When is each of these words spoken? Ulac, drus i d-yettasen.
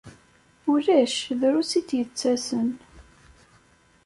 Ulac, 0.71 1.15
drus 1.39 1.71
i 1.79 1.81
d-yettasen. 1.87 2.69